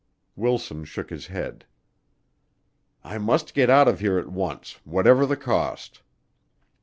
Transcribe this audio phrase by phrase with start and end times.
[0.35, 1.63] Wilson shook his head.
[3.03, 6.01] "I must get out of here at once, whatever the cost."